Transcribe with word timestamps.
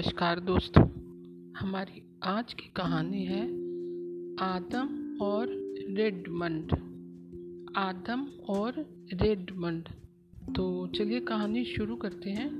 नमस्कार 0.00 0.40
दोस्तों। 0.40 0.84
हमारी 1.56 2.18
आज 2.22 2.54
की 2.54 2.72
कहानी 2.76 3.24
है 3.24 3.44
आदम 4.36 5.18
और 5.22 5.48
रेडमंड। 5.88 6.72
आदम 7.76 8.26
और 8.48 8.72
रेडमंड। 9.12 9.84
तो 10.56 10.86
चलिए 10.86 11.20
कहानी 11.20 11.64
शुरू 11.64 11.96
करते 11.96 12.30
हैं। 12.30 12.50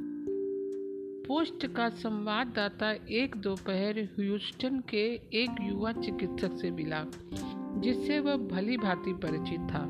पोस्ट 1.28 1.66
का 1.66 1.88
संवाददाता 1.88 2.92
एक 2.92 3.36
दोपहर 3.36 4.08
ह्यूस्टन 4.20 4.80
के 4.80 5.14
एक 5.14 5.50
युवा 5.62 5.92
चिकित्सक 5.92 6.52
से 6.56 6.70
मिला, 6.70 7.06
जिससे 7.80 8.20
वह 8.20 8.36
भली 8.36 8.76
भांति 8.76 9.12
परिचित 9.12 9.60
था, 9.60 9.86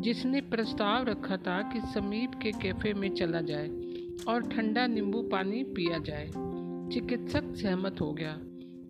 जिसने 0.00 0.40
प्रस्ताव 0.40 1.04
रखा 1.04 1.36
था 1.36 1.62
कि 1.62 1.80
समीप 1.80 2.30
के 2.42 2.52
कैफ़े 2.52 2.94
में 2.94 3.14
चला 3.14 3.40
जाए 3.40 3.68
और 4.28 4.40
ठंडा 4.40 4.86
नींबू 4.86 5.22
पानी 5.22 5.64
पिया 5.64 5.98
जाए। 5.98 6.53
चिकित्सक 6.92 7.54
सहमत 7.54 7.96
हो 8.00 8.12
गया 8.12 8.40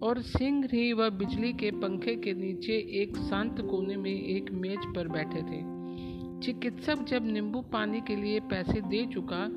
और 0.02 0.22
सिंह 0.22 0.68
ही 0.72 0.92
वह 0.92 1.08
बिजली 1.08 1.52
के 1.52 1.70
पंखे 1.70 2.16
के 2.16 2.32
नीचे 2.32 2.72
एक 2.72 3.16
शांत 3.16 3.60
कोने 3.60 3.96
में 3.96 4.22
एक 4.22 4.52
मेज 4.52 4.78
पर 4.96 5.08
बैठे 5.08 5.42
थे। 5.42 5.74
चिकित्सक 6.40 7.04
जब 7.04 7.26
नींबू 7.26 7.60
पानी 7.60 8.00
के 8.00 8.16
लिए 8.16 8.40
पैसे 8.40 8.80
दे 8.80 9.06
चुका 9.06 9.48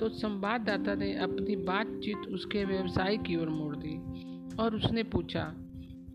तो 0.00 0.08
संवाददाता 0.08 0.94
ने 0.94 1.14
अपनी 1.14 1.56
बातचीत 1.56 2.16
उसके 2.16 2.64
व्यवसाय 2.64 3.16
की 3.16 3.36
ओर 3.36 3.48
मोड़ 3.48 3.76
दी 3.76 3.96
और 4.56 4.76
उसने 4.76 5.02
पूछा 5.02 5.54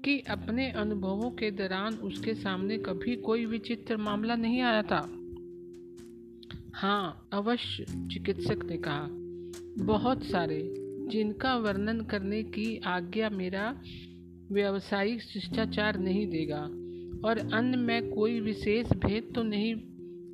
कि 0.04 0.20
अपने 0.20 0.72
अनुभवों 0.72 1.32
के 1.32 1.52
दौरान 1.52 1.94
उसके 1.94 2.34
सामने 2.34 2.78
कभी 2.78 3.16
कोई 3.16 3.46
विचित्र 3.46 3.98
मामला 3.98 4.36
नहीं 4.36 4.62
आया 4.62 4.82
था? 4.82 5.10
हाँ 6.74 7.30
अवश्य, 7.34 7.86
चिकित्सक 7.86 8.66
ने 8.66 8.78
कहा। 8.78 9.08
बहुत 9.86 10.24
सारे। 10.24 10.81
जिनका 11.12 11.58
वर्णन 11.58 12.02
करने 12.02 12.44
की 12.44 12.78
आज्ञा 12.78 13.30
मेरा 13.30 13.82
व्यावसायिक 14.52 15.22
शिष्टाचार 15.22 16.00
नहीं 16.00 16.28
देगा। 16.28 16.62
और 17.28 17.50
अन्य 17.54 17.78
में 17.78 18.10
कोई 18.10 18.40
विशेष 18.40 18.88
भेद 18.88 19.32
तो 19.36 19.44
नहीं, 19.44 19.76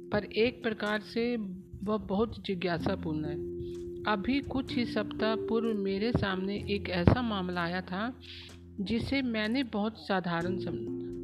पर 0.09 0.23
एक 0.23 0.63
प्रकार 0.63 0.99
से 0.99 1.37
वह 1.83 1.97
बहुत 1.97 2.45
जिज्ञासापूर्ण 2.45 3.25
है। 3.25 3.35
अभी 4.13 4.39
कुछ 4.39 4.75
ही 4.75 4.85
सप्ताह 4.85 5.35
पूर्व 5.35 5.77
मेरे 5.79 6.11
सामने 6.11 6.55
एक 6.69 6.89
ऐसा 6.89 7.21
मामला 7.21 7.61
आया 7.61 7.81
था, 7.81 8.19
जिसे 8.79 9.21
मैंने 9.21 9.63
बहुत 9.63 10.07
साधारण 10.07 10.59
सम 10.59 10.75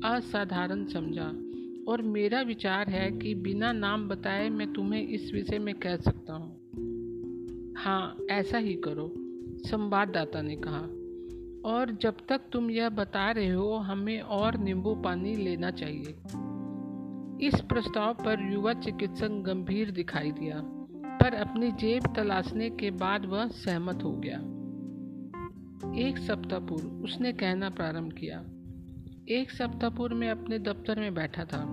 असाधारण 0.09 0.85
समझा। 0.85 1.33
और 1.91 2.01
मेरा 2.01 2.41
विचार 2.41 2.89
है 2.89 3.11
कि 3.11 3.35
बिना 3.35 3.71
नाम 3.71 4.09
बताए 4.09 4.49
मैं 4.49 4.73
तुम्हें 4.73 5.07
इस 5.07 5.33
विषय 5.33 5.59
में 5.59 5.75
कह 5.75 5.95
सकता 5.95 6.33
हूँ। 6.33 6.59
हाँ 7.77 8.17
ऐसा 8.31 8.57
ही 8.57 8.73
करो। 8.73 9.22
संवाददाता 9.66 10.42
ने 10.42 10.56
कहा, 10.56 10.81
और 11.69 11.92
जब 12.02 12.17
तक 12.30 12.42
तुम 12.52 12.69
यह 12.72 12.89
बता 12.89 13.31
रहे 13.31 13.50
हो, 13.50 13.73
हमें 13.73 14.19
और 14.22 14.58
नींबू 14.58 14.95
पानी 14.95 15.36
लेना 15.36 15.72
चाहिए। 15.72 16.16
इस 17.47 17.61
प्रस्ताव 17.61 18.14
पर 18.14 18.52
युवा 18.53 18.73
चिकित्सक 18.73 19.41
गंभीर 19.45 19.91
दिखाई 19.91 20.31
दिया, 20.31 20.61
पर 21.22 21.34
अपनी 21.34 21.72
जेब 21.72 22.14
तलाशने 22.16 22.69
के 22.69 22.91
बाद 22.91 23.25
वह 23.25 23.47
सहमत 23.47 24.03
हो 24.03 24.11
गया। 24.25 24.39
एक 26.08 26.17
सप्ताह 26.17 26.59
पूर्व, 26.59 26.88
उसने 27.03 27.34
कहना 27.34 27.69
प्रारंभ 27.69 28.14
किया, 28.14 28.39
एक 29.30 29.52
सप्ताह 29.52 29.89
पूर्व 29.89 30.16
मैं 30.16 30.30
अपने 30.30 30.59
दफ्तर 30.59 31.00
में 31.00 31.14
बैठा 31.14 31.45
था, 31.45 31.64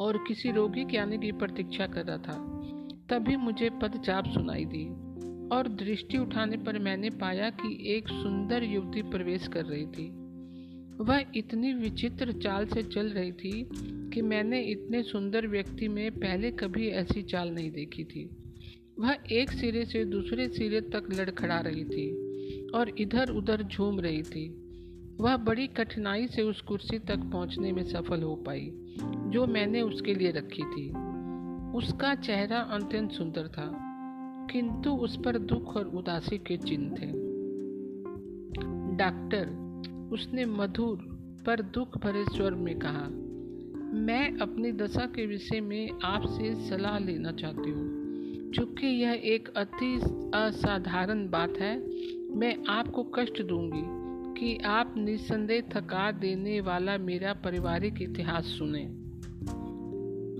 और 0.00 0.24
किसी 0.28 0.50
रोगी 0.52 0.84
के 0.84 0.98
आने 0.98 1.18
की 1.18 1.32
प्रतीक्षा 1.32 1.86
कर 1.86 2.04
रहा 2.04 2.18
था, 2.18 2.36
तभी 3.10 3.36
मुझे 3.36 3.70
पदचाप 3.82 4.24
सुनाई 4.24 4.64
दी। 4.64 4.84
और 5.52 5.68
दृष्टि 5.68 6.18
उठाने 6.18 6.56
पर 6.56 6.78
मैंने 6.78 7.10
पाया 7.10 7.50
कि 7.50 7.96
एक 7.96 8.08
सुंदर 8.08 8.64
युवती 8.64 9.02
प्रवेश 9.02 9.48
कर 9.48 9.64
रही 9.64 9.86
थी। 9.86 10.08
वह 11.04 11.24
इतनी 11.36 11.72
विचित्र 11.72 12.32
चाल 12.32 12.66
से 12.66 12.82
चल 12.82 13.06
रही 13.06 13.32
थी 13.32 13.68
कि 14.14 14.22
मैंने 14.22 14.62
इतने 14.62 15.02
सुंदर 15.02 15.46
व्यक्ति 15.46 15.88
में 15.88 16.10
पहले 16.10 16.50
कभी 16.50 16.88
ऐसी 16.88 17.22
चाल 17.22 17.50
नहीं 17.50 17.70
देखी 17.70 18.04
थी। 18.04 18.30
वह 18.98 19.16
एक 19.32 19.50
सिरे 19.50 19.84
से 19.84 20.04
दूसरे 20.04 20.48
सिरे 20.48 20.80
तक 20.80 21.02
लड़खड़ा 21.20 21.60
रही 21.60 21.84
थी 21.84 22.10
और 22.70 22.92
इधर 22.98 23.30
उधर 23.30 23.62
झूम 23.62 24.00
रही 24.00 24.22
थी। 24.22 24.48
वह 25.20 25.36
बड़ी 25.36 25.66
कठिनाई 25.66 26.26
से 26.26 26.42
उस 26.42 26.60
कुर्सी 26.60 26.98
तक 26.98 27.18
पहुँचने 27.18 27.72
में 27.72 27.82
सफल 27.82 28.22
हो 28.22 28.36
पाई, 28.36 28.70
जो 29.30 29.46
मैंने 29.46 29.82
उसके 29.82 30.14
लिए 30.14 30.30
रखी 30.30 30.62
थी। 30.62 30.88
उसका 31.78 32.14
चेहरा 32.14 32.58
अत्यंत 32.58 33.12
सुंदर 33.12 33.48
था। 33.48 33.91
किंतु 34.50 34.90
उस 34.90 35.16
पर 35.24 35.38
दुख 35.38 35.76
और 35.76 35.86
उदासी 35.86 36.38
के 36.38 36.56
चिन्ह 36.56 36.90
थे। 36.90 37.32
डॉक्टर, 38.96 39.62
उसने 40.12 40.44
मधुर 40.44 40.96
पर 41.46 41.62
दुख 41.62 41.98
भरे 41.98 42.24
स्वर 42.24 42.54
में 42.54 42.78
कहा, 42.78 43.08
मैं 43.98 44.38
अपनी 44.38 44.72
दशा 44.72 45.06
के 45.06 45.26
विषय 45.26 45.60
में 45.60 45.90
आपसे 46.04 46.68
सलाह 46.68 46.98
लेना 46.98 47.32
चाहती 47.32 47.70
हूँ। 47.70 48.02
चूँकि 48.52 48.86
यह 48.86 49.20
एक 49.24 49.48
अति 49.56 50.00
असाधारण 50.34 51.30
बात 51.30 51.58
है, 51.58 51.78
मैं 52.30 52.64
आपको 52.68 53.02
कष्ट 53.02 53.42
दूँगी 53.42 54.02
कि 54.40 54.62
आप 54.64 54.94
निस्संदेह 54.96 55.62
थका 55.72 56.10
देने 56.10 56.60
वाला 56.60 56.98
मेरा 56.98 57.32
पारिवारिक 57.32 58.02
इतिहास 58.02 58.44
सुने। 58.44 58.84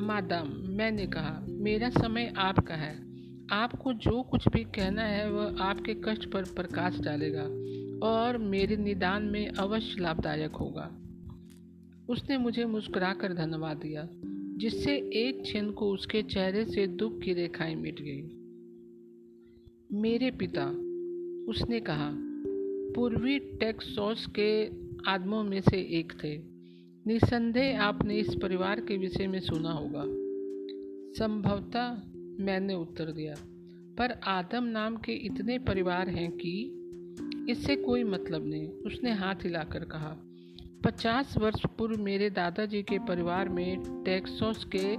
मादाम, 0.04 0.48
मैंने 0.76 1.06
कहा, 1.06 1.46
मेरा 1.48 1.88
समय 1.90 2.32
आपका 2.36 2.74
है। 2.74 3.11
आपको 3.52 3.92
जो 3.92 4.22
कुछ 4.22 4.48
भी 4.48 4.64
कहना 4.64 5.02
है, 5.02 5.32
वह 5.32 5.62
आपके 5.62 5.94
कष्ट 5.94 6.30
पर 6.30 6.42
प्रकाश 6.42 7.00
डालेगा 7.00 7.42
और 8.06 8.38
मेरे 8.38 8.76
निदान 8.76 9.22
में 9.22 9.48
अवश्य 9.48 10.02
लाभदायक 10.02 10.50
होगा। 10.50 10.98
उसने 12.08 12.38
मुझे 12.38 12.64
मुस्कुराकर 12.64 13.32
धन्यवाद 13.32 13.76
दिया, 13.76 14.08
जिससे 14.58 14.96
एक 14.96 15.42
क्षण 15.42 15.70
को 15.70 15.92
उसके 15.92 16.22
चेहरे 16.22 16.64
से 16.64 16.86
दुख 16.86 17.20
की 17.20 17.32
रेखाएँ 17.32 17.74
मिट 17.74 18.00
गई। 18.00 18.22
मेरे 20.00 20.30
पिता, 20.30 20.66
उसने 21.50 21.80
कहा, 21.80 22.12
पूर्वी 22.94 23.38
टेक्सोस 23.38 24.26
के 24.38 24.66
आदमों 25.10 25.44
में 25.44 25.60
से 25.60 25.76
एक 25.76 26.12
थे। 26.24 26.40
निसंदेह 27.06 27.82
आपने 27.82 28.16
इस 28.16 28.34
परिवार 28.34 28.80
के 28.80 28.96
विषय 28.96 29.26
में 29.26 29.40
सुना 29.40 29.72
होगा। 29.72 30.04
संभवतः 31.18 32.11
मैंने 32.42 32.74
उत्तर 32.74 33.04
दिया। 33.04 33.34
पर 33.98 34.20
आदम 34.24 34.64
नाम 34.64 34.96
के 34.96 35.12
इतने 35.12 35.58
परिवार 35.58 36.08
हैं 36.08 36.30
कि 36.32 36.78
इससे 37.48 37.76
कोई 37.76 38.04
मतलब 38.04 38.46
नहीं। 38.46 38.68
उसने 38.68 39.12
हाथ 39.12 39.34
हिलाकर 39.34 39.84
कहा, 39.84 40.16
पचास 40.84 41.38
वर्ष 41.38 41.66
पूर्व 41.78 42.02
मेरे 42.02 42.30
दादाजी 42.30 42.82
के 42.82 42.98
परिवार 42.98 43.48
में 43.48 44.04
टेक्सोस 44.04 44.64
के 44.76 44.96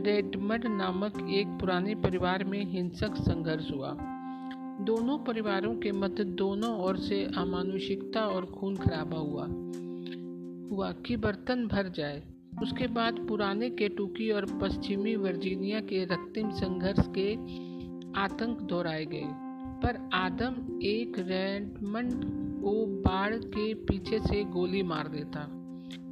रेडमड 0.00 0.64
नामक 0.66 1.28
एक 1.30 1.46
पुराने 1.46 1.94
परिवार 1.94 2.44
में 2.44 2.64
हिंसक 2.64 3.14
संघर्ष 3.14 3.70
हुआ। 3.70 3.96
दोनों 4.80 5.18
परिवारों 5.18 5.76
के 5.76 5.92
मध्य 5.92 6.24
दोनों 6.24 6.78
ओर 6.78 6.96
से 6.96 7.24
अमानुषिकता 7.24 8.26
और 8.26 8.46
खून 8.46 8.76
खराबा 8.76 9.18
हुआ। 9.18 9.46
हुआ 10.70 10.92
कि 10.92 11.16
बर्तन 11.16 11.66
भर 11.66 11.88
जाए। 11.88 12.22
उसके 12.62 12.86
बाद 12.86 13.26
पुराने 13.28 13.70
केटुकी 13.70 14.30
और 14.30 14.44
पश्चिमी 14.62 15.16
वर्जीनिया 15.16 15.80
के 15.80 16.04
रक्तिम 16.04 16.50
संघर्ष 16.50 17.06
के 17.18 17.34
आतंक 18.20 18.60
दोहराए 18.60 19.04
गए। 19.04 19.48
पर 19.82 20.08
आदम 20.14 20.80
एक 20.82 21.18
रेडमंड 21.18 22.12
को 22.62 22.86
बाढ़ 22.86 23.34
के 23.34 23.74
पीछे 23.74 24.18
से 24.18 24.44
गोली 24.44 24.82
मार 24.82 25.08
देता। 25.08 25.48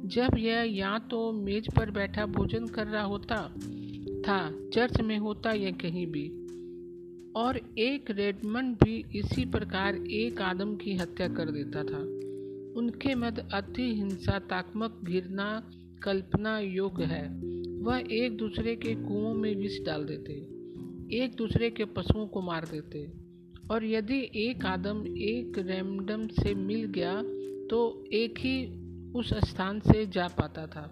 जब 0.05 0.37
यह 0.37 0.61
या 0.77 0.99
तो 0.99 1.31
मेज 1.31 1.67
पर 1.75 1.91
बैठा 1.91 2.25
भोजन 2.25 2.65
कर 2.65 2.87
रहा 2.87 3.03
होता, 3.03 3.53
था, 4.27 4.69
चर्च 4.73 5.01
में 5.01 5.17
होता 5.17 5.51
या 5.51 5.71
कहीं 5.71 6.07
भी, 6.07 6.29
और 7.35 7.59
एक 7.77 8.11
रेडमंड 8.11 8.75
भी 8.75 9.05
इसी 9.15 9.45
प्रकार 9.45 9.95
एक 9.95 10.41
आदम 10.41 10.75
की 10.75 10.95
हत्या 10.95 11.27
कर 11.27 11.51
देता 11.51 11.83
था। 11.83 11.99
उनके 12.79 13.15
मध्य 13.15 13.47
अति 13.53 13.95
हिंसात्मक 13.95 14.99
घृणा 15.03 15.71
कल्पना 16.03 16.59
योग्य 16.59 17.03
है। 17.03 17.23
वह 17.79 18.03
एक 18.11 18.37
दूसरे 18.37 18.75
के 18.75 18.95
कुओं 18.95 19.33
में 19.33 19.55
विष 19.55 19.79
डाल 19.85 20.03
देते, 20.05 20.33
एक 21.17 21.35
दूसरे 21.37 21.69
के 21.69 21.85
पशुओं 21.85 22.27
को 22.27 22.41
मार 22.41 22.65
देते। 22.65 23.07
और 23.71 23.85
यदि 23.85 24.19
एक 24.35 24.65
आदम 24.65 25.03
एक 25.07 25.57
रैमडम 25.57 26.27
से 26.27 26.53
मिल 26.55 26.85
गया 26.85 27.21
तो 27.69 28.05
एक 28.13 28.39
ही 28.39 28.55
उस 29.11 29.33
स्थान 29.33 29.79
से 29.79 30.05
जा 30.05 30.27
पाता 30.27 30.67
था। 30.67 30.85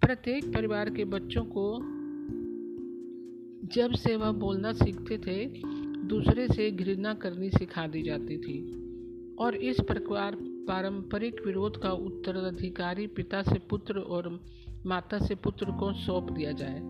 प्रत्येक 0.00 0.44
परिवार 0.54 0.90
के 0.90 1.04
बच्चों 1.04 1.44
को 1.44 1.78
जब 3.74 3.92
से 3.92 4.16
वह 4.16 4.32
बोलना 4.32 4.72
सीखते 4.72 5.18
थे, 5.18 5.44
दूसरे 6.04 6.48
से 6.48 6.70
घृणा 6.70 7.14
करनी 7.14 7.50
सिखा 7.50 7.86
दी 7.86 8.02
जाती 8.02 8.36
थी। 8.38 8.58
और 9.36 9.54
इस 9.54 9.76
प्रकार 9.80 10.36
पारंपरिक 10.68 11.40
विरोध 11.46 11.82
का 11.82 11.90
उत्तराधिकारी 11.90 13.06
पिता 13.06 13.42
से 13.42 13.58
पुत्र 13.70 13.98
और 13.98 14.28
माता 14.86 15.18
से 15.18 15.34
पुत्र 15.34 15.70
को 15.70 15.92
सौंप 15.92 16.30
दिया 16.32 16.52
जाए। 16.52 16.80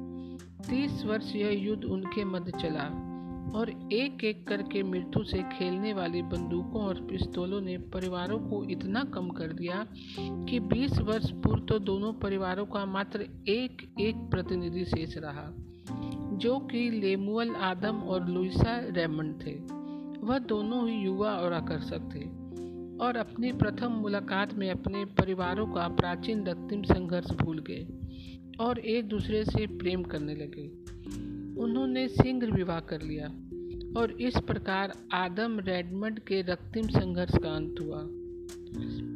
तीस 0.69 1.05
वर्ष 1.05 1.35
यह 1.37 1.63
युद्ध 1.65 1.85
उनके 1.85 2.25
मध्य 2.25 2.53
चला 2.61 2.87
और 3.55 3.71
एक 3.93 4.25
एक 4.25 4.47
करके 4.49 4.83
मृत्यु 4.83 5.25
से 5.25 5.43
खेलने 5.43 5.93
वाली 5.93 6.23
बंदूकों 6.23 6.83
और 6.83 7.01
पिस्तौलों 7.01 7.61
ने 7.61 7.77
परिवारों 7.79 8.39
को 8.39 8.63
इतना 8.65 9.05
कम 9.05 9.29
कर 9.29 9.53
दिया 9.53 9.87
कि 10.21 10.61
20 10.61 10.99
वर्ष 10.99 11.31
पूर्व 11.31 11.65
तो 11.65 11.79
दोनों 11.79 12.13
परिवारों 12.13 12.67
का 12.67 12.85
मात्र 12.87 13.27
एक 13.49 13.87
एक 14.01 14.17
प्रतिनिधि 14.31 14.85
शेष 14.85 15.17
रहा, 15.17 15.49
जो 16.39 16.59
कि 16.59 16.91
लेमुअल 16.91 17.55
आदम 17.55 18.03
और 18.03 18.29
लुइसा 18.29 18.79
रेमंड 18.79 19.35
थे। 19.47 19.55
वह 20.27 20.39
दोनों 20.39 20.89
ही 20.89 20.97
युवा 20.97 21.31
और 21.31 21.53
आकर्षक 21.53 22.11
थे। 22.15 22.38
और 23.01 23.17
अपनी 23.17 23.53
प्रथम 23.53 23.93
मुलाकात 23.93 24.55
में 24.55 24.71
अपने 24.71 25.05
परिवारों 25.05 25.67
का 25.67 25.89
प्राचीन 25.89 26.47
रक्तिम 26.47 26.83
संघर्ष 26.83 27.31
भूल 27.31 27.65
गए 27.71 27.89
और 28.61 28.79
एक 28.79 29.09
दूसरे 29.09 29.45
से 29.45 29.67
प्रेम 29.67 30.03
करने 30.03 30.35
लगे। 30.35 30.69
उन्होंने 31.61 32.09
शीघ्र 32.09 32.51
विवाह 32.51 32.81
कर 32.81 33.03
लिया 33.03 33.27
और 34.01 34.17
इस 34.21 34.37
प्रकार 34.37 34.93
आदम 35.13 35.61
रेडमंड 35.61 36.19
के 36.19 36.43
रक्तिम 36.43 36.83
संघर्ष 36.83 37.33
का 37.39 37.49
अंत 37.49 37.75
हुआ। 37.81 38.01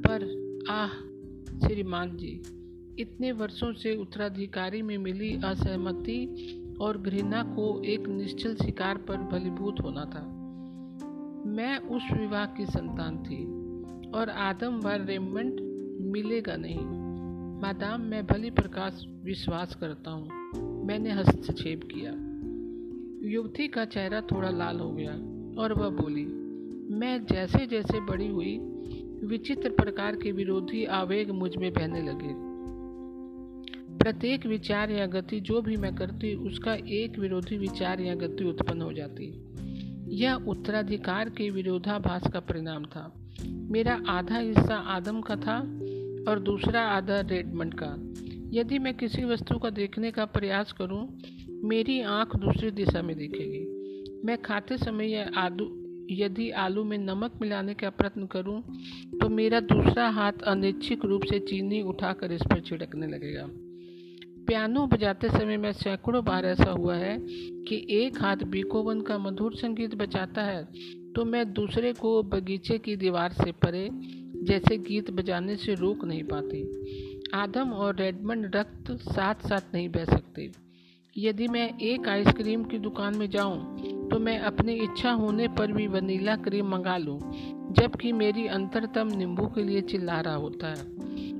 पर 0.07 0.23
आह, 0.71 0.89
श्रीमान 1.69 2.17
जी, 2.17 2.43
इतने 2.99 3.33
वर्षों 3.33 3.73
से 3.73 3.97
उत्तराधिकारी 3.97 4.83
में 4.83 4.99
मिली 4.99 5.41
असहमति 5.45 6.19
और 6.81 6.99
घृणा 6.99 7.43
को 7.43 7.83
एक 7.85 8.09
निश्चल 8.09 8.55
शिकार 8.55 8.97
पर 8.97 9.17
बलिभूत 9.17 9.77
होना 9.83 10.05
था। 10.05 10.27
मैं 11.47 11.79
उस 11.79 12.03
विवाह 12.13 12.47
की 12.47 12.67
संतान 12.67 13.19
थी। 13.19 13.62
और 14.15 14.31
आदम 14.31 14.81
व 14.81 14.89
रेमंड 14.89 15.61
मिलेगा 16.13 16.57
नहीं। 16.57 17.03
मादाम, 17.61 18.01
मैं 18.01 18.27
भली 18.27 18.51
प्रकाश 18.51 19.07
विश्वास 19.25 19.75
करता 19.75 20.11
हूँ। 20.11 20.29
मैंने 20.87 21.11
हस्तक्षेप 21.11 21.81
किया। 21.85 22.33
युवती 23.31 23.69
का 23.69 23.85
चेहरा 23.85 24.21
थोड़ा 24.21 24.51
लाल 24.51 24.81
हो 24.81 24.91
गया 24.91 25.13
और 25.63 25.73
वह 25.73 25.89
बोली, 25.89 26.25
मैं 26.95 27.25
जैसे 27.25 27.67
जैसे 27.67 28.01
बड़ी 28.01 28.29
हुई, 28.29 28.59
विचित्र 29.25 29.71
प्रकार 29.71 30.17
के 30.17 30.33
विरोधी 30.33 30.85
आवेग 30.85 31.31
मुझमें 31.31 31.73
बहने 31.73 32.03
लगे। 32.03 32.53
प्रत्येक 33.99 34.47
विचार 34.47 34.91
या 34.91 35.07
गति 35.07 35.41
जो 35.41 35.63
भी 35.63 35.77
मैं 35.77 35.95
करती, 35.95 36.35
उसका 36.35 36.75
एक 36.75 37.19
विरोधी 37.19 37.57
विचार 37.57 38.01
या 38.01 38.15
गति 38.15 38.45
उत्पन्न 38.45 38.83
हो 38.83 38.93
जाती। 38.93 39.55
यह 40.15 40.35
उत्तराधिकार 40.35 41.29
के 41.29 41.51
विरोधाभास 41.51 42.23
का 42.33 42.41
परिणाम 42.41 42.85
था। 42.85 43.22
मेरा 43.41 44.01
आधा 44.09 44.39
हिस्सा 44.39 44.77
आदम 44.77 45.21
का 45.21 45.37
था 45.37 45.59
और 46.31 46.41
दूसरा 46.41 46.81
आधा 46.81 47.21
रेडमंड 47.21 47.75
का। 47.75 47.95
यदि 48.53 48.79
मैं 48.79 48.95
किसी 48.95 49.25
वस्तु 49.25 49.59
का 49.59 49.71
देखने 49.71 50.11
का 50.11 50.25
प्रयास 50.25 50.73
करूँ, 50.73 51.07
मेरी 51.65 52.01
आँख 52.01 52.37
दूसरी 52.37 52.71
दिशा 52.71 53.03
में 53.03 53.17
दिखेगी। 53.17 53.65
मैं 54.25 54.43
खाते 54.43 54.77
समय 54.79 55.07
या 55.07 55.31
आलू 55.37 55.71
यदि 56.11 56.51
आलू 56.51 56.85
में 56.85 56.99
नमक 56.99 57.33
मिलाने 57.41 57.75
का 57.75 57.91
प्रयत्न 57.91 58.27
करूँ 58.27 58.61
तो 59.21 59.29
मेरा 59.29 59.61
दूसरा 59.61 60.09
हाथ 60.09 60.43
अनिच्छिक 60.47 61.05
रूप 61.05 61.25
से 61.25 61.39
चीनी 61.39 61.83
उठाकर 61.83 62.33
इस 62.33 62.43
पर 62.43 62.61
छिड़कने 62.61 63.07
लगेगा। 63.07 63.47
पियानो 64.47 64.87
बजाते 64.87 65.29
समय 65.29 65.57
मैं 65.57 65.73
सैकड़ों 65.73 66.25
बार 66.25 66.47
ऐसा 66.47 66.71
हुआ 66.71 66.97
है 66.97 67.17
कि 67.69 67.87
एक 67.91 68.23
हाथ 68.23 68.37
बीकोवन 68.37 69.01
का 69.01 69.19
मधुर 69.19 69.55
संगीत 69.55 69.95
बजाता 69.95 70.43
है 70.43 70.65
तो 71.17 71.25
मैं 71.25 71.53
दूसरे 71.53 71.93
को 71.93 72.23
बगीचे 72.23 72.79
की 72.79 72.97
दीवार 72.97 73.33
से 73.33 73.53
परे 73.53 73.91
जैसे 74.43 74.79
गीत 74.79 75.11
बजाने 75.11 75.57
से 75.57 75.75
रोक 75.75 76.05
नहीं 76.05 76.25
पाती। 76.25 76.63
आदम 77.35 77.71
और 77.71 77.97
रेडमंड 77.97 78.57
रक्त 78.57 78.91
साथ 78.91 79.35
साथ 79.35 79.61
नहीं 79.75 79.89
बह 79.89 80.05
सकते। 80.05 80.53
यदि 81.19 81.49
मैं 81.49 81.79
एक 81.79 82.09
आइसक्रीम 82.09 82.65
की 82.65 82.79
दुकान 82.79 83.17
में 83.17 83.31
जाऊँ, 83.31 83.77
तो 84.09 84.19
मैं 84.19 84.39
अपनी 84.39 84.73
इच्छा 84.73 85.11
होने 85.11 85.49
पर 85.49 85.73
भी 85.73 85.87
वनीला 85.87 86.37
क्रीम 86.37 86.67
मंगा 86.69 86.97
लूँ, 86.97 87.19
जबकि 87.73 88.13
मेरी 88.13 88.47
अंतरतम 88.47 89.09
नींबू 89.17 89.47
के 89.47 89.63
लिए 89.63 89.81
चिल्ला 89.81 90.21
रहा 90.21 90.35
होता 90.35 90.69
है। 90.69 90.85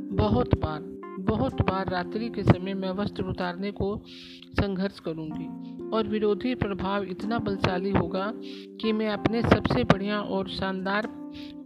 बहुत 0.09 0.55
बार। 0.55 1.02
बहुत 1.23 1.63
बार 1.63 1.89
रात्रि 1.89 2.29
के 2.29 2.43
समय 2.43 2.75
मैं 2.75 2.91
वस्त्र 2.91 3.23
उतारने 3.23 3.71
को 3.71 4.03
संघर्ष 4.53 5.01
करूँगी। 5.01 5.73
और 5.97 6.07
विरोधी 6.07 6.55
प्रभाव 6.55 7.03
इतना 7.03 7.39
बलशाली 7.39 7.91
होगा 7.91 8.33
कि 8.81 8.93
मैं 8.93 9.09
अपने 9.09 9.43
सबसे 9.43 9.85
बढ़िया 9.85 10.21
और 10.21 10.49
शानदार 10.49 11.09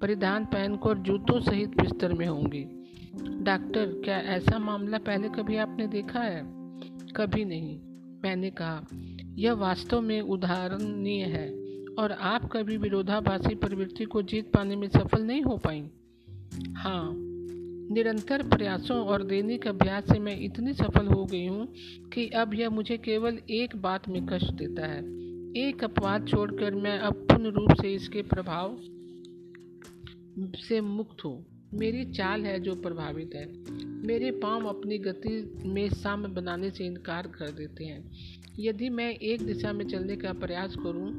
परिधान 0.00 0.44
पहनकर 0.44 0.98
जूतों 0.98 1.40
सहित 1.40 1.68
बिस्तर 1.68 2.12
में 2.12 2.26
होंगी। 2.26 2.64
डॉक्टर, 3.42 4.02
क्या 4.04 4.18
ऐसा 4.18 4.58
मामला 4.58 4.98
पहले 4.98 5.28
कभी 5.28 5.56
आपने 5.56 5.86
देखा 5.86 6.20
है? 6.20 6.42
कभी 7.16 7.44
नहीं। 7.44 7.80
मैंने 8.22 8.50
कहा, 8.50 8.86
यह 9.34 9.52
वास्तव 9.52 10.00
में 10.00 10.20
उदाहरणीय 10.20 11.24
है 11.24 11.50
और 11.98 12.12
आप 12.12 12.50
कभी 12.52 12.76
विरोधाभासी 12.76 13.54
प्रवृत्ति 13.54 14.04
को 14.04 14.22
जीत 14.22 14.52
पाने 14.52 14.76
में 14.76 14.88
सफल 14.88 15.22
नहीं 15.22 15.42
हो 15.42 15.56
पाई। 15.56 15.90
हाँ 16.72 17.35
निरंतर 17.92 18.42
प्रयासों 18.42 18.96
और 19.06 19.22
दैनिक 19.22 19.66
अभ्यास 19.66 20.04
से 20.04 20.18
मैं 20.18 20.40
इतनी 20.40 20.72
सफल 20.74 21.06
हो 21.06 21.24
गई 21.24 21.46
हूँ 21.46 21.68
कि 22.14 22.28
अब 22.28 22.54
यह 22.54 22.70
मुझे 22.70 22.96
केवल 22.96 23.38
एक 23.50 23.76
बात 23.76 24.08
में 24.08 24.26
कष्ट 24.26 24.52
देता 24.52 24.86
है। 24.86 25.00
एक 25.68 25.84
अपवाद 25.84 26.28
छोड़कर 26.28 26.74
मैं 26.74 26.98
अब 26.98 27.14
पूर्ण 27.14 27.50
रूप 27.50 27.70
से 27.82 27.94
इसके 27.94 28.22
प्रभाव 28.22 28.78
से 30.56 30.80
मुक्त 30.80 31.24
हूँ। 31.24 31.46
मेरी 31.74 32.04
चाल 32.04 32.44
है 32.44 32.60
जो 32.60 32.74
प्रभावित 32.74 33.30
है। 33.34 33.46
मेरे 34.06 34.30
पाँव 34.30 34.66
अपनी 34.66 34.98
गति 34.98 35.62
में 35.66 35.88
साम्य 35.88 36.28
बनाने 36.28 36.70
से 36.70 36.86
इनकार 36.86 37.26
कर 37.26 37.50
देते 37.50 37.84
हैं। 37.84 38.12
यदि 38.58 38.88
मैं 38.88 39.14
एक 39.14 39.42
दिशा 39.46 39.72
में 39.72 39.88
चलने 39.88 40.16
का 40.16 40.32
प्रयास 40.32 40.76
करूँ, 40.76 41.12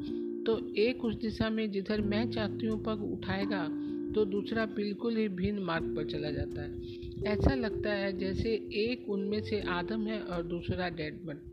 तो 0.43 0.75
एक 0.75 1.05
उस 1.05 1.15
दिशा 1.15 1.49
में 1.49 1.71
जिधर 1.71 2.01
मैं 2.01 2.31
चाहती 2.31 2.65
हूँ 2.65 2.83
पग 2.83 3.13
उठाएगा 3.13 3.67
तो 4.15 4.25
दूसरा 4.25 4.65
बिल्कुल 4.65 5.17
ही 5.17 5.27
भिन्न 5.27 5.59
मार्ग 5.59 5.95
पर 5.95 6.05
चला 6.05 6.31
जाता 6.31 6.61
है। 6.61 6.81
ऐसा 7.23 7.55
लगता 7.55 7.89
है 7.89 8.17
जैसे 8.17 8.49
एक 8.53 9.09
उनमें 9.09 9.41
से 9.41 9.61
आदम 9.61 10.07
है 10.07 10.21
और 10.21 10.43
दूसरा 10.43 10.89
डेडमन 10.89 11.51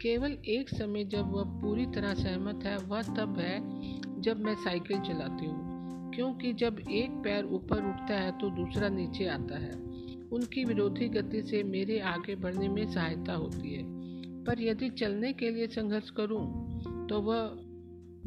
केवल 0.00 0.32
एक 0.32 0.68
समय 0.68 1.04
जब 1.04 1.32
वह 1.32 1.44
पूरी 1.44 1.86
तरह 1.86 2.14
सहमत 2.14 2.64
है 2.64 2.78
वह 2.78 3.02
तब 3.02 3.36
है 3.38 3.60
जब 4.20 4.40
मैं 4.40 4.54
साइकिल 4.54 5.00
चलाती 5.00 5.46
हूँ। 5.46 5.68
क्योंकि 6.14 6.52
जब 6.52 6.80
एक 6.90 7.10
पैर 7.10 7.44
ऊपर 7.44 7.76
उठता 7.76 8.14
है 8.14 8.32
तो 8.32 8.50
दूसरा 8.50 8.88
नीचे 8.88 9.26
आता 9.26 9.58
है। 9.58 9.72
उनकी 10.32 10.64
विरोधी 10.64 11.08
गति 11.08 11.42
से 11.42 11.62
मेरे 11.62 11.98
आगे 11.98 12.34
बढ़ने 12.34 12.68
में 12.68 12.92
सहायता 12.92 13.32
होती 13.32 13.74
है। 13.74 13.82
पर 14.44 14.62
यदि 14.62 14.88
चलने 14.90 15.32
के 15.32 15.50
लिए 15.50 15.66
संघर्ष 15.66 16.10
करूँ, 16.10 16.78
तो 17.06 17.20
वह 17.20 17.58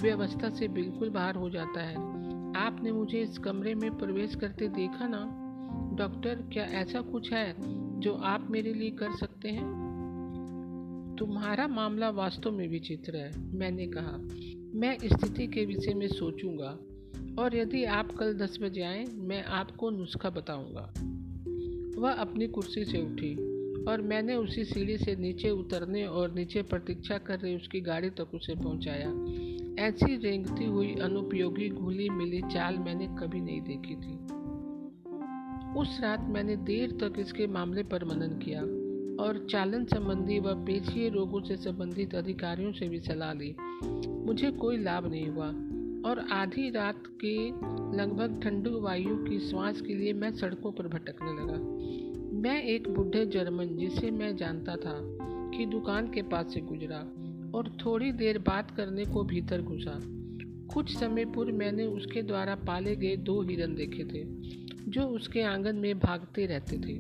व्यवस्था 0.04 0.50
से 0.50 0.68
बिल्कुल 0.68 1.10
बाहर 1.10 1.36
हो 1.36 1.50
जाता 1.50 1.82
है। 1.84 2.21
आपने 2.58 2.92
मुझे 2.92 3.22
इस 3.22 3.38
कमरे 3.38 3.76
में 3.76 3.98
प्रवेश 3.98 4.36
करते 4.36 4.68
देखा 4.68 5.08
ना 5.08 5.24
डॉक्टर, 5.98 6.36
क्या 6.54 6.64
ऐसा 6.64 7.02
कुछ 7.02 7.32
है 7.34 7.56
जो 8.00 8.14
आप 8.14 8.48
मेरे 8.52 8.74
लिए 8.74 8.92
कर 8.92 9.16
सकते 9.18 9.50
हैं 9.50 9.66
तुम्हारा 11.20 11.68
मामला 11.68 12.10
वास्तव 12.10 12.52
में 12.52 12.68
विचित्र 12.68 13.16
है, 13.16 13.32
मैंने 13.58 13.88
कहा 13.88 14.18
मैं 14.80 14.98
स्थिति 15.04 15.48
के 15.48 15.66
विषय 15.66 15.94
में 15.94 16.08
सोचूँगा, 16.08 16.78
और 17.44 17.56
यदि 17.56 17.84
आप 17.84 18.12
कल 18.12 18.34
दस 18.34 18.58
बजे 18.62 18.82
आए, 18.82 19.06
मैं 19.06 19.44
आपको 19.44 19.90
नुस्खा 19.90 20.30
बताऊँगा। 20.30 20.94
वह 22.02 22.12
अपनी 22.12 22.48
कुर्सी 22.48 22.86
से 22.86 23.02
उठी, 23.02 23.34
और 23.84 24.02
मैंने 24.02 24.36
उसी 24.36 24.64
सीढ़ी 24.64 24.98
से 24.98 25.16
नीचे 25.16 25.50
उतरने 25.50 26.06
और 26.06 26.34
नीचे 26.34 26.62
प्रतीक्षा 26.62 27.18
कर 27.18 27.40
रही 27.40 27.56
उसकी 27.56 27.82
गाड़ी 27.82 28.10
तक 28.10 28.36
उसे 28.36 28.56
पहुँचाया। 28.56 29.10
ऐसी 29.80 30.16
रेंगती 30.18 30.66
हुई 30.66 30.96
अनुपयोगी 30.96 31.70
घुली 31.70 32.10
मिली 32.10 32.42
चाल 32.42 32.78
मैंने 32.78 33.08
कभी 33.08 33.42
नहीं 33.42 33.62
देखी 33.62 33.96
थी। 33.96 34.14
उस 35.80 36.00
रात 36.02 36.20
मैंने 36.30 36.56
देर 36.56 36.92
तक 36.92 37.20
इसके 37.20 37.48
मामले 37.48 37.84
पर 37.84 38.06
मनन 38.06 38.40
किया 38.46 38.62
और 39.24 39.48
चालन 39.52 39.86
संबंधी 39.86 40.40
व 40.40 40.54
पेशीय 40.66 41.10
रोगों 41.10 41.42
से 41.42 41.58
संबंधित 41.58 42.16
अधिकारियों 42.16 42.72
से 42.72 42.90
भी 42.90 43.00
सलाह 43.00 43.34
ली। 43.34 43.56
मुझे 44.26 44.52
कोई 44.52 44.78
लाभ 44.78 45.08
नहीं 45.08 45.28
हुआ 45.28 45.48
और 46.10 46.26
आधी 46.32 46.70
रात 46.70 47.04
के 47.08 47.48
लगभग 47.98 48.42
ठंडू 48.44 48.80
वायु 48.80 49.16
की 49.16 49.40
श्वास 49.40 49.82
के 49.82 49.94
लिए 49.94 50.14
मैं 50.14 50.32
सड़कों 50.32 50.72
पर 50.72 50.88
भटकने 50.88 51.32
लगा। 51.32 51.58
मैं 52.42 52.64
एक 52.64 52.90
बूढ़े 52.90 53.26
जर्मन 53.26 53.78
जिसे 53.78 54.12
मैं 54.12 54.36
जानता 54.38 54.76
था 54.76 54.98
की 55.58 55.66
दुकान 55.66 56.08
के 56.08 56.22
पास 56.22 56.54
से 56.54 56.62
गुजरा। 56.62 57.14
और 57.56 57.78
थोड़ी 57.86 58.12
देर 58.12 58.38
बात 58.38 58.72
करने 58.72 59.06
को 59.06 59.24
भीतर 59.24 59.62
घुसा 59.62 60.00
कुछ 60.74 60.98
समय 60.98 61.26
पूर्व 61.26 61.56
मैंने 61.56 61.86
उसके 61.86 62.22
द्वारा 62.22 62.56
पाले 62.56 62.96
गए 62.96 63.16
दो 63.16 63.42
हिरन 63.42 63.76
देखे 63.76 64.04
थे, 64.04 64.26
जो 64.92 65.02
उसके 65.02 65.42
आँगन 65.42 65.76
में 65.76 66.00
भागते 66.00 66.46
रहते 66.46 66.78
थे 66.78 67.00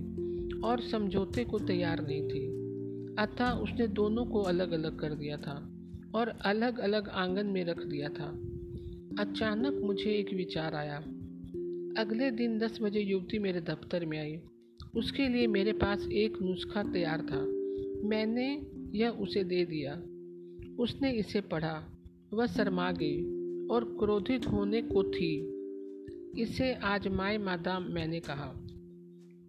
और 0.60 0.81
समझौते 0.81 1.43
को 1.43 1.60
तैयार 1.60 2.08
नहीं 2.08 2.27
थे। 2.27 2.48
अतः 3.22 3.51
उसने 3.51 3.88
दोनों 3.88 4.25
को 4.25 4.41
अलग 4.41 4.72
अलग 4.72 5.00
कर 5.00 5.13
दिया 5.13 5.38
था 5.38 5.77
और 6.15 6.27
अलग 6.27 6.79
अलग 6.79 7.10
आँगन 7.10 7.46
में 7.46 7.65
रख 7.65 7.86
दिया 7.86 8.10
था। 8.10 8.27
अचानक 9.24 9.81
मुझे 9.84 10.12
एक 10.12 10.34
विचार 10.34 10.75
आया। 10.75 10.98
अगले 11.98 12.31
दिन 12.31 12.60
दस 12.60 12.81
बजे 12.81 13.00
युवती 13.00 13.39
मेरे 13.39 13.62
दफ्तर 13.62 14.05
में 14.05 14.20
आई। 14.20 14.39
उसके 14.96 15.27
लिए 15.27 15.48
मेरे 15.48 15.74
पास 15.74 16.08
एक 16.12 16.41
नुस्खा 16.41 16.84
तैयार 16.84 17.22
था। 17.22 17.41
मैंने 18.08 18.62
यह 18.98 19.10
उसे 19.10 19.43
दे 19.43 19.65
दिया। 19.65 20.01
उसने 20.80 21.12
इसे 21.12 21.42
पढ़ा। 21.42 21.84
वह 22.34 22.46
शर्मा 22.46 22.92
गई 22.92 23.22
और 23.68 23.84
क्रोधित 23.84 24.48
होने 24.48 24.82
को 24.82 25.04
थी। 25.04 25.62
इसे 26.42 26.74
आजमाए 26.74 27.38
मादाम, 27.38 27.84
मैंने 27.84 28.20
कहा। 28.20 28.68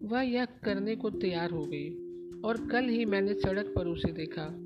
वह 0.02 0.22
यह 0.22 0.44
करने 0.44 0.96
को 0.96 1.10
तैयार 1.10 1.50
हो 1.50 1.64
गई 1.64 1.90
और 2.40 2.66
कल 2.66 2.84
ही 2.84 3.04
मैंने 3.04 3.34
सड़क 3.34 3.72
पर 3.76 3.86
उसे 3.86 4.12
देखा। 4.12 4.58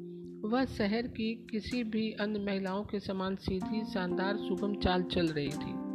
वह 0.48 0.64
शहर 0.64 1.06
की 1.06 1.46
किसी 1.50 1.84
भी 1.84 2.12
अन्य 2.12 2.38
महिलाओं 2.38 2.84
के 2.84 3.00
समान 3.00 3.36
सीधी, 3.36 3.84
शानदार, 3.84 4.36
सुगम 4.36 4.74
चाल 4.74 5.02
चल 5.02 5.26
रही 5.26 5.48
थी। 5.48 5.86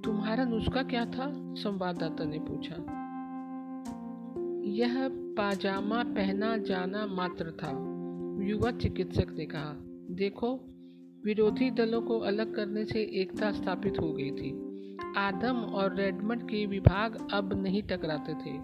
तुम्हारा 0.00 0.44
नुस्खा 0.44 0.82
क्या 0.82 1.06
था? 1.06 1.54
संवाददाता 1.54 2.24
ने 2.24 2.38
पूछा। 2.38 2.74
यह 4.68 5.08
पाजामा 5.12 6.02
पहना 6.02 6.56
जाना 6.56 7.06
मात्र 7.06 7.50
था। 7.50 7.87
युवा 8.48 8.70
चिकित्सक 8.70 9.26
ने 9.38 9.46
कहा, 9.46 9.74
देखो, 10.10 10.60
विरोधी 11.24 11.70
दलों 11.70 12.02
को 12.02 12.18
अलग 12.18 12.54
करने 12.54 12.84
से 12.84 13.00
एकता 13.02 13.52
स्थापित 13.52 13.94
हो 14.00 14.12
गई 14.12 14.30
थी। 14.30 14.50
आदम 15.16 15.56
और 15.56 15.96
रेडमंड 15.96 16.42
के 16.42 16.66
विभाग 16.66 17.28
अब 17.32 17.62
नहीं 17.62 17.82
टकराते 17.82 18.32
थे 18.32 18.56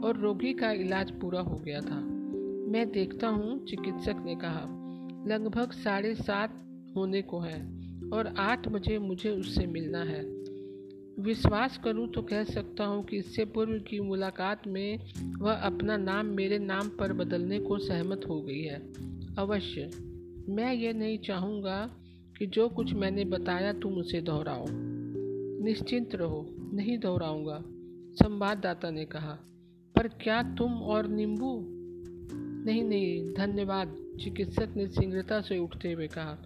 और 0.00 0.16
रोगी 0.16 0.52
का 0.52 0.72
इलाज 0.72 1.10
पूरा 1.10 1.40
हो 1.40 1.56
गया 1.56 1.80
था। 1.80 2.00
मैं 2.70 2.90
देखता 2.90 3.28
हूँ, 3.28 3.66
चिकित्सक 3.66 4.22
ने 4.24 4.34
कहा, 4.34 4.62
लगभग 5.26 5.72
साढ़े 5.72 6.14
सात 6.14 6.66
होने 6.96 7.22
को 7.22 7.40
है 7.40 7.62
और 8.12 8.34
आठ 8.38 8.68
बजे 8.68 8.98
मुझे 8.98 9.30
उससे 9.30 9.66
मिलना 9.66 10.02
है। 10.02 10.40
विश्वास 11.22 11.80
करूँ 11.84 12.08
तो 12.08 12.22
कह 12.22 12.44
सकता 12.44 12.84
हूँ 12.84 13.04
कि 13.04 13.16
इससे 13.16 13.44
पूर्व 13.44 13.78
की 13.78 14.00
मुलाकात 14.00 14.62
में 14.66 14.98
वह 15.38 15.52
अपना 15.52 15.96
नाम 15.96 16.26
मेरे 16.26 16.58
नाम 16.58 16.88
पर 16.88 17.12
बदलने 17.12 17.58
को 17.58 17.78
सहमत 17.78 18.20
हो 18.28 18.42
गई 18.42 18.62
है। 18.62 19.10
अवश्य। 19.38 19.90
मैं 20.48 20.74
ये 20.74 20.92
नहीं 20.92 21.18
चाहूँगा 21.18 21.90
कि 22.38 22.46
जो 22.46 22.68
कुछ 22.68 22.94
मैंने 22.94 23.24
बताया 23.24 23.72
तुम 23.72 23.92
उसे 23.92 24.20
दोहराओ। 24.20 24.66
निश्चिंत 25.64 26.14
रहो, 26.14 26.56
नहीं 26.72 26.98
दोहराऊँगा, 26.98 27.64
संवाददाता 28.24 28.90
ने 28.90 29.04
कहा। 29.04 29.38
पर 29.96 30.08
क्या 30.08 30.42
तुम 30.42 30.72
और 30.72 31.08
नींबू? 31.08 31.66
नहीं 32.64 32.84
नहीं, 32.84 33.34
धन्यवाद, 33.34 33.96
चिकित्सक 34.20 34.68
ने 34.76 34.86
शीघ्रता 34.86 35.40
से 35.40 35.58
उठते 35.58 35.92
हुए 35.92 36.06
कहा। 36.06 36.42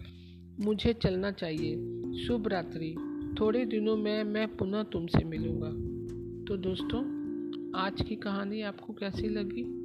मुझे 0.59 0.93
चलना 0.93 1.31
चाहिए। 1.31 1.75
शुभ 2.23 2.47
रात्रि। 2.47 2.95
थोड़े 3.39 3.65
दिनों 3.65 3.97
में 3.97 4.23
मैं 4.23 4.57
पुनः 4.57 4.83
तुमसे 4.83 5.23
मिलूँगा। 5.23 5.69
तो 6.45 6.57
दोस्तों, 6.57 7.01
आज 7.75 8.01
की 8.01 8.15
कहानी 8.15 8.61
आपको 8.61 8.93
कैसी 8.93 9.29
लगी? 9.29 9.84